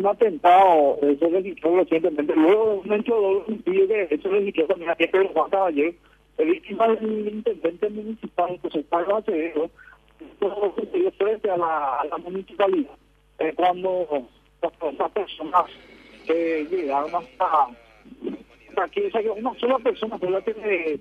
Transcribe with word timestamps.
un 0.00 0.06
atentado, 0.06 0.98
eso 1.02 1.28
registró 1.28 1.76
recientemente, 1.76 2.34
luego 2.34 2.82
un 2.84 2.92
hecho 2.92 3.14
homicidio 3.16 3.86
que 3.86 4.08
eso 4.10 4.28
registró 4.30 4.66
también 4.66 4.90
aquí 4.90 5.06
Pedro 5.06 5.28
Juan 5.28 5.50
Caballero, 5.50 5.94
el 6.38 6.50
víctima 6.50 6.88
del 6.88 7.28
intendente 7.28 7.90
municipal, 7.90 8.58
José 8.62 8.84
Carlos 8.90 9.18
Acevedo, 9.18 9.70
todo 10.38 10.74
sucedió 10.74 11.10
frente 11.12 11.50
a 11.50 11.56
la, 11.56 11.96
a 11.96 12.04
la 12.06 12.18
municipalidad, 12.18 12.92
eh, 13.38 13.52
cuando 13.54 14.26
las 14.62 15.10
personas 15.12 15.64
que 16.26 16.66
llegaron 16.70 17.14
hasta, 17.14 17.46
hasta 18.68 18.84
aquí, 18.84 19.02
o 19.02 19.10
sea, 19.10 19.22
que 19.22 19.30
una 19.30 19.54
sola 19.58 19.78
persona 19.78 20.18
fue 20.18 20.30
la 20.30 20.40
que 20.40 20.54
le, 20.54 20.98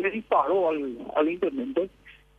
le 0.00 0.10
disparó 0.10 0.70
al, 0.70 0.98
al 1.14 1.30
intendente 1.30 1.88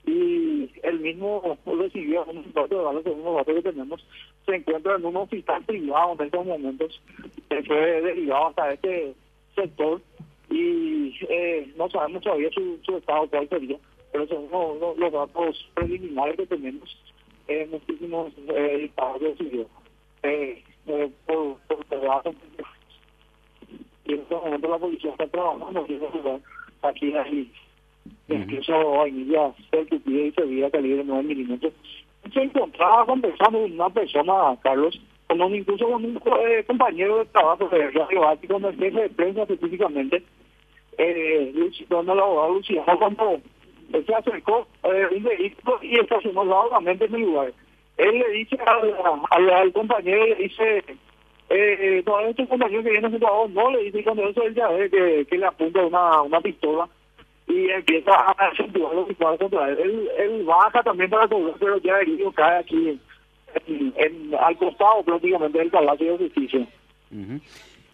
y 0.05 0.69
él 0.83 0.99
mismo 0.99 1.57
recibió 1.65 2.23
un 2.25 2.37
impacto 2.37 2.77
de 2.77 2.83
los 2.83 3.35
datos 3.35 3.55
que 3.55 3.61
tenemos, 3.61 4.05
se 4.45 4.55
encuentra 4.55 4.95
en 4.95 5.05
un 5.05 5.15
hospital 5.17 5.63
privado 5.63 6.15
en 6.19 6.25
estos 6.25 6.45
momentos, 6.45 7.01
que 7.49 7.63
fue 7.63 8.01
derivado 8.01 8.47
hasta 8.47 8.73
este 8.73 9.13
sector 9.55 10.01
y 10.49 11.15
eh, 11.29 11.71
no 11.77 11.89
sabemos 11.89 12.23
todavía 12.23 12.49
su, 12.51 12.79
su 12.83 12.97
estado 12.97 13.27
cuál 13.29 13.47
sería, 13.49 13.77
pero 14.11 14.27
según 14.27 14.49
los, 14.51 14.79
los- 14.79 14.97
los 14.97 15.11
datos 15.11 15.69
preliminares 15.75 16.35
que 16.37 16.45
tenemos, 16.47 16.97
eh, 17.47 17.67
muchísimos 17.71 18.31
eh, 18.49 18.77
disparos 18.81 19.21
recibió 19.21 19.67
eh, 20.23 20.63
eh, 20.87 21.11
por, 21.25 21.57
por 21.67 21.85
pedazos. 21.85 22.35
Y 24.05 24.13
en 24.13 24.19
estos 24.21 24.43
momentos 24.43 24.69
la 24.69 24.77
policía 24.79 25.11
está 25.11 25.27
trabajando 25.27 25.85
en 25.87 25.95
ese 25.95 26.17
lugar, 26.17 26.39
aquí 26.81 27.13
hay 28.31 28.41
incluso 28.41 28.91
vainilla 28.91 29.51
certidumbre 29.69 30.27
y 30.27 30.31
servida 30.31 30.69
calibre 30.71 31.03
9 31.05 31.23
milímetros. 31.23 31.73
Se 32.33 32.41
encontraba 32.41 33.05
conversando 33.05 33.59
con 33.61 33.71
una 33.71 33.89
persona, 33.89 34.55
Carlos, 34.61 34.99
con 35.27 35.41
un, 35.41 35.55
incluso 35.55 35.85
con 35.87 36.05
un 36.05 36.21
eh, 36.47 36.63
compañero 36.67 37.19
de 37.19 37.25
trabajo 37.25 37.67
de 37.69 37.89
Radio 37.91 38.21
Bati, 38.21 38.47
con 38.47 38.63
el 38.65 38.75
jefe 38.77 39.01
de 39.01 39.09
prensa 39.09 39.43
específicamente, 39.43 40.23
eh, 40.97 41.51
Luci- 41.55 41.87
con 41.87 42.09
el 42.09 42.19
abogado 42.19 42.53
Luciano, 42.53 42.97
cuando 42.99 43.39
él 43.93 44.05
se 44.05 44.13
acercó 44.15 44.67
eh, 44.83 45.07
un 45.15 45.23
vehículo 45.23 45.79
y 45.81 45.99
estacionó 45.99 46.43
nuevamente 46.43 47.05
en 47.05 47.15
el 47.15 47.21
lugar. 47.21 47.53
Él 47.97 48.19
le 48.19 48.29
dice 48.31 48.57
al, 48.65 49.73
compañero, 49.73 50.25
le 50.27 50.35
dice, 50.35 50.83
eh, 51.49 52.03
no, 52.05 52.19
este 52.21 52.47
compañero 52.47 52.83
que 52.83 52.91
viene 52.91 53.07
a 53.07 53.31
vos, 53.31 53.49
no, 53.51 53.71
le 53.71 53.83
dice, 53.83 54.03
cuando 54.03 54.27
eso 54.29 54.43
él 54.43 54.55
ya 54.55 54.69
ve 54.69 54.89
que, 54.89 55.25
que 55.29 55.37
le 55.37 55.45
apunta 55.45 55.85
una, 55.85 56.21
una 56.21 56.39
pistola 56.41 56.87
y 57.51 57.69
empieza 57.69 58.11
a 58.11 58.31
acentuar 58.31 58.95
los 58.95 59.07
disparos 59.07 59.39
contra 59.39 59.69
él. 59.69 60.09
él. 60.17 60.43
Baja 60.43 60.81
también 60.83 61.09
para 61.09 61.27
cobrar, 61.27 61.55
pero 61.59 61.77
ya 61.79 61.99
herido 61.99 62.31
cae 62.31 62.59
aquí 62.59 62.99
en, 63.67 64.35
al 64.39 64.57
costado 64.57 65.03
prácticamente 65.03 65.59
del 65.59 65.69
Palacio 65.69 66.13
de 66.13 66.17
Justicia. 66.17 66.67
Ujú. 67.11 67.39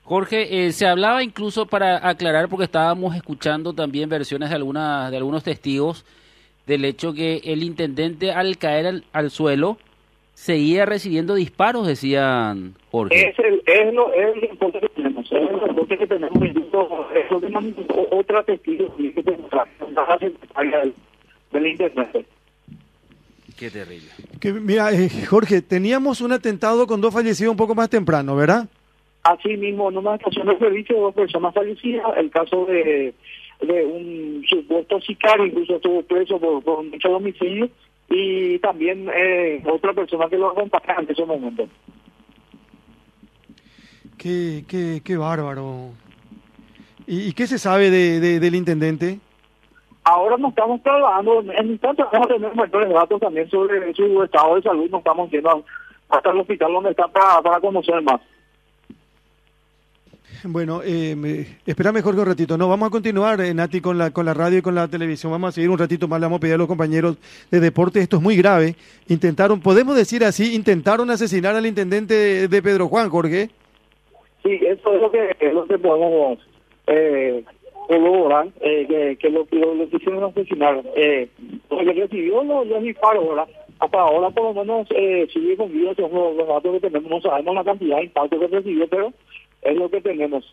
Jorge, 0.03 0.67
eh, 0.67 0.71
se 0.71 0.87
hablaba 0.87 1.21
incluso 1.23 1.65
para 1.65 2.07
aclarar, 2.07 2.47
porque 2.47 2.65
estábamos 2.65 3.15
escuchando 3.15 3.73
también 3.73 4.07
versiones 4.07 4.49
de, 4.49 4.55
algunas, 4.55 5.11
de 5.11 5.17
algunos 5.17 5.43
testigos 5.43 6.05
del 6.65 6.85
hecho 6.85 7.13
que 7.13 7.41
el 7.43 7.63
intendente 7.63 8.31
al 8.31 8.57
caer 8.57 8.87
al, 8.87 9.03
al 9.11 9.31
suelo 9.31 9.77
seguía 10.37 10.85
recibiendo 10.85 11.33
disparos, 11.33 11.87
decían 11.87 12.75
Jorge. 12.91 13.29
Es 13.29 13.39
el, 13.39 13.61
es 13.65 13.93
lo, 13.93 14.13
es 14.13 14.35
el 14.35 14.41
reporte 14.41 14.79
que 14.79 14.89
tenemos, 14.89 15.25
es 15.25 15.31
el 15.31 15.59
reporte 15.59 15.97
que 15.97 16.07
tenemos, 16.07 16.37
incluso 16.45 17.07
es 17.15 17.31
lo 17.31 17.41
que 17.41 17.49
manifestó 17.49 18.07
otra 18.11 18.43
testigo 18.43 18.95
que 18.95 19.23
tenemos, 19.23 19.49
la 19.51 20.17
del, 20.17 20.93
del 21.51 21.67
intendente. 21.67 22.25
Qué 23.57 23.71
terrible. 23.71 24.09
Que, 24.39 24.53
mira, 24.53 24.91
eh, 24.93 25.09
Jorge, 25.27 25.63
teníamos 25.63 26.21
un 26.21 26.31
atentado 26.31 26.85
con 26.85 27.01
dos 27.01 27.11
fallecidos 27.11 27.51
un 27.51 27.57
poco 27.57 27.73
más 27.73 27.89
temprano, 27.89 28.35
¿verdad? 28.35 28.67
Así 29.23 29.57
mismo, 29.57 29.89
en 29.89 29.97
una 29.97 30.15
estación 30.15 30.47
de 30.47 30.57
servicio, 30.59 31.01
dos 31.01 31.15
personas 31.15 31.51
fallecidas. 31.55 32.05
El 32.15 32.29
caso 32.29 32.65
de, 32.65 33.15
de 33.61 33.85
un 33.85 34.45
supuesto 34.47 35.01
sicario, 35.01 35.47
incluso 35.47 35.77
estuvo 35.77 36.03
preso 36.03 36.39
por, 36.39 36.63
por 36.63 36.79
un 36.79 36.93
hecho 36.93 37.09
de 37.09 37.15
homicidio. 37.15 37.69
Y 38.09 38.59
también 38.59 39.09
eh, 39.13 39.61
otra 39.69 39.93
persona 39.93 40.27
que 40.29 40.37
lo 40.37 40.49
acompaña 40.51 40.95
en 40.99 41.09
ese 41.11 41.25
momento. 41.25 41.67
Qué, 44.17 44.63
qué, 44.67 45.01
qué 45.03 45.17
bárbaro. 45.17 45.91
¿Y, 47.05 47.29
y 47.29 47.33
qué 47.33 47.47
se 47.47 47.59
sabe 47.59 47.89
de, 47.89 48.19
de- 48.19 48.39
del 48.39 48.55
intendente? 48.55 49.19
Ahora 50.03 50.37
nos 50.37 50.49
estamos 50.51 50.81
trasladando, 50.83 51.41
en 51.51 51.67
instante 51.71 52.01
vamos 52.11 52.27
a 52.31 52.33
tener 52.33 52.55
mayores 52.55 52.89
datos 52.93 53.19
también 53.19 53.49
sobre 53.49 53.93
su 53.93 54.23
estado 54.23 54.55
de 54.55 54.61
salud. 54.61 54.89
Nos 54.89 54.99
estamos 54.99 55.29
yendo 55.29 55.65
hasta 56.09 56.31
el 56.31 56.39
hospital 56.39 56.71
donde 56.71 56.91
está 56.91 57.07
para, 57.09 57.41
para 57.41 57.59
conocer 57.59 58.01
más. 58.01 58.21
Bueno, 60.49 60.81
eh, 60.83 61.13
me- 61.15 61.45
espérame 61.65 62.01
Jorge 62.01 62.21
un 62.21 62.25
ratito. 62.25 62.57
No, 62.57 62.69
vamos 62.69 62.87
a 62.87 62.89
continuar, 62.89 63.41
eh, 63.41 63.53
Nati, 63.53 63.81
con 63.81 63.97
la, 63.97 64.11
con 64.11 64.25
la 64.25 64.33
radio 64.33 64.59
y 64.59 64.61
con 64.61 64.75
la 64.75 64.87
televisión. 64.87 65.31
Vamos 65.31 65.49
a 65.49 65.51
seguir 65.51 65.69
un 65.69 65.77
ratito 65.77 66.07
más. 66.07 66.19
Le 66.19 66.25
vamos 66.25 66.37
a 66.37 66.39
pedir 66.39 66.55
a 66.55 66.57
los 66.57 66.67
compañeros 66.67 67.17
de 67.51 67.59
deporte. 67.59 67.99
Esto 67.99 68.17
es 68.17 68.23
muy 68.23 68.37
grave. 68.37 68.75
Intentaron, 69.09 69.59
podemos 69.59 69.95
decir 69.95 70.23
así, 70.23 70.55
intentaron 70.55 71.09
asesinar 71.11 71.55
al 71.55 71.65
intendente 71.65 72.47
de, 72.47 72.61
Pedro 72.61 72.87
Juan, 72.87 73.09
Jorge. 73.09 73.49
Sí, 74.43 74.59
eso 74.65 74.93
es 74.93 75.01
lo 75.01 75.11
que, 75.11 75.35
es 75.39 75.53
lo 75.53 75.65
que 75.65 75.77
podemos 75.77 76.39
eh, 76.87 77.43
eh, 77.89 79.17
que, 79.19 79.29
lo 79.29 79.45
que 79.45 79.55
lo, 79.57 79.75
lo 79.75 79.89
quisieron 79.89 80.23
asesinar. 80.23 80.81
Eh, 80.95 81.27
lo 81.69 81.77
que 81.77 81.93
recibió 81.93 82.43
los, 82.43 82.67
los 82.67 82.83
disparos, 82.83 83.27
¿verdad? 83.27 83.47
Hasta 83.79 83.99
ahora 83.99 84.29
por 84.31 84.55
lo 84.55 84.63
menos 84.63 84.87
eh, 84.91 85.27
sigue 85.31 85.55
con 85.55 85.71
vida, 85.71 85.93
los, 85.97 86.47
datos 86.47 86.73
que 86.73 86.79
tenemos, 86.79 87.09
no 87.09 87.21
sabemos 87.21 87.53
la 87.55 87.63
cantidad 87.63 87.97
de 87.97 88.05
impactos 88.05 88.39
que 88.39 88.47
recibió, 88.47 88.87
pero 88.87 89.13
es 89.61 89.75
lo 89.75 89.89
que 89.89 90.01
tenemos. 90.01 90.45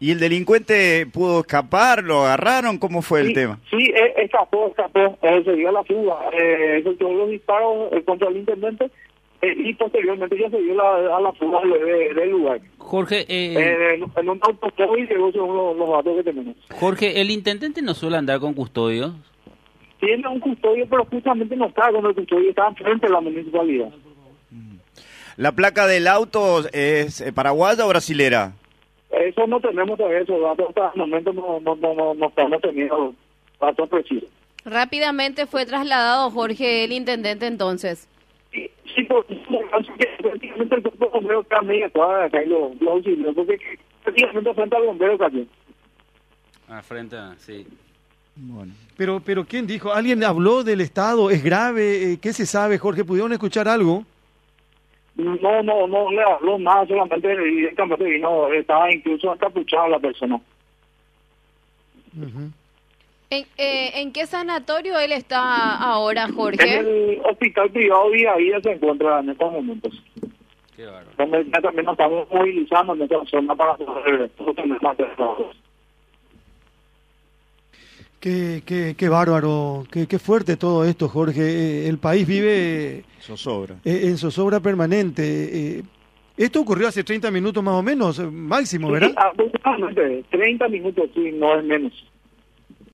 ¿Y 0.00 0.12
el 0.12 0.20
delincuente 0.20 1.06
pudo 1.12 1.40
escapar? 1.40 2.04
¿Lo 2.04 2.20
agarraron? 2.24 2.78
¿Cómo 2.78 3.02
fue 3.02 3.20
el 3.20 3.32
tema? 3.32 3.58
Sí, 3.68 3.90
eh, 3.94 4.14
escapó, 4.18 4.68
escapó, 4.68 5.18
eh, 5.22 5.42
se 5.44 5.52
dio 5.54 5.72
la 5.72 5.82
fuga, 5.82 6.16
eh, 6.32 6.78
efectuó 6.78 7.12
los 7.12 7.28
disparos 7.30 7.92
eh, 7.92 8.02
contra 8.04 8.28
el 8.28 8.36
intendente 8.36 8.90
eh, 9.42 9.54
y 9.56 9.74
posteriormente 9.74 10.38
ya 10.38 10.48
se 10.50 10.60
dio 10.62 10.74
la, 10.76 11.16
a 11.16 11.20
la 11.20 11.32
fuga 11.32 11.60
de- 11.62 11.84
de- 11.84 12.14
del 12.14 12.30
lugar. 12.30 12.60
Jorge, 12.78 13.22
eh, 13.22 13.54
Eh, 13.58 13.94
en, 13.94 14.04
en 14.16 14.28
un 14.28 14.38
automóvil 14.40 15.08
llegó 15.08 15.32
según 15.32 15.56
los, 15.56 15.76
los 15.76 15.90
datos 15.90 16.16
que 16.16 16.22
tenemos. 16.22 16.54
Jorge, 16.70 17.20
el 17.20 17.30
intendente 17.32 17.82
no 17.82 17.92
suele 17.94 18.18
andar 18.18 18.38
con 18.38 18.54
custodios. 18.54 19.12
Tiene 19.98 20.28
un 20.28 20.38
custodio, 20.38 20.86
pero 20.88 21.04
justamente 21.06 21.56
no 21.56 21.66
está 21.66 21.90
con 21.90 22.06
el 22.06 22.14
custodio, 22.14 22.50
está 22.50 22.72
frente 22.74 23.08
a 23.08 23.10
la 23.10 23.20
municipalidad. 23.20 23.90
¿La 25.38 25.52
placa 25.52 25.86
del 25.86 26.08
auto 26.08 26.68
es 26.72 27.20
eh, 27.20 27.32
paraguaya 27.32 27.86
o 27.86 27.88
brasilera? 27.88 28.54
Eso 29.08 29.46
no 29.46 29.60
tenemos 29.60 29.96
todavía 29.96 30.18
esos 30.18 30.42
datos, 30.42 30.66
hasta 30.70 30.90
el 30.94 30.98
momento 30.98 31.32
no, 31.32 31.60
no, 31.60 31.76
no, 31.76 31.94
no, 31.94 32.12
no 32.14 32.26
estamos 32.26 32.60
teniendo 32.60 33.14
datos 33.60 33.88
precisos. 33.88 34.28
Rápidamente 34.64 35.46
fue 35.46 35.64
trasladado 35.64 36.28
Jorge, 36.32 36.82
el 36.82 36.90
intendente 36.90 37.46
entonces. 37.46 38.08
Sí, 38.50 38.68
sí, 38.92 39.04
por 39.04 39.24
prácticamente 39.26 40.74
el 40.74 40.82
cuerpo 40.82 41.04
de 41.04 41.10
bomberos 41.12 41.44
está 41.44 41.62
media 41.62 41.88
cuadra 41.90 42.24
acá 42.24 42.42
y 42.42 42.48
los 42.48 42.80
lo 42.80 42.90
auxilios, 42.90 43.32
porque 43.36 43.58
prácticamente 44.02 44.54
frente 44.54 44.76
al 44.76 44.86
bombero 44.86 45.18
cayó. 45.18 45.44
Ah, 46.68 46.82
frente 46.82 47.16
a, 47.16 47.36
sí. 47.38 47.64
Bueno. 48.34 48.72
Pero, 48.96 49.22
pero 49.24 49.44
¿quién 49.44 49.68
dijo? 49.68 49.92
¿Alguien 49.92 50.24
habló 50.24 50.64
del 50.64 50.80
Estado? 50.80 51.30
¿Es 51.30 51.44
grave? 51.44 52.14
Eh, 52.14 52.18
¿Qué 52.20 52.32
se 52.32 52.44
sabe, 52.44 52.76
Jorge? 52.76 53.04
¿Pudieron 53.04 53.32
escuchar 53.32 53.68
algo? 53.68 54.04
No, 55.18 55.62
no, 55.64 55.86
no 55.88 56.10
le 56.12 56.22
habló 56.22 56.58
nada, 56.60 56.86
solamente 56.86 57.36
directamente 57.36 58.04
vino, 58.04 58.52
estaba 58.52 58.92
incluso 58.92 59.34
encapuchada 59.34 59.88
la 59.88 59.98
persona. 59.98 60.40
¿En, 63.30 63.44
eh, 63.58 63.90
¿en 64.00 64.12
qué 64.12 64.26
sanatorio 64.26 64.98
él 65.00 65.10
está 65.10 65.76
ahora, 65.76 66.26
En 66.26 66.34
Jorge? 66.34 66.78
el 66.78 67.20
hospital 67.28 67.68
privado 67.70 68.10
día 68.10 68.32
a 68.32 68.36
día 68.36 68.60
se 68.60 68.70
encuentra 68.72 69.18
en 69.18 69.30
estos 69.30 69.52
momentos. 69.52 70.02
Qué 70.76 70.86
bárbaro. 70.86 71.10
donde 71.18 71.44
ya 71.50 71.60
también 71.60 71.84
nos 71.84 71.92
estamos 71.94 72.30
movilizando 72.30 72.94
en 72.94 73.02
esta 73.02 73.24
zona 73.26 73.56
para 73.56 73.74
poder 73.76 74.30
tener 74.54 74.82
más 74.82 74.96
trabajo. 74.96 75.50
Qué, 78.20 78.62
qué, 78.66 78.94
qué 78.98 79.08
bárbaro, 79.08 79.84
qué, 79.92 80.06
qué 80.08 80.18
fuerte 80.18 80.56
todo 80.56 80.84
esto, 80.84 81.08
Jorge. 81.08 81.40
Eh, 81.40 81.88
el 81.88 81.98
país 81.98 82.26
vive 82.26 83.04
Zozobra. 83.20 83.76
eh, 83.84 84.00
en 84.04 84.18
zozobra 84.18 84.58
permanente. 84.60 85.22
Eh, 85.78 85.82
esto 86.36 86.60
ocurrió 86.60 86.88
hace 86.88 87.04
30 87.04 87.30
minutos 87.30 87.62
más 87.62 87.74
o 87.74 87.82
menos, 87.82 88.18
máximo, 88.32 88.90
¿verdad? 88.90 89.12
aproximadamente 89.16 90.24
30 90.30 90.68
minutos, 90.68 91.10
sí, 91.14 91.30
no 91.32 91.58
es 91.58 91.64
menos. 91.64 91.92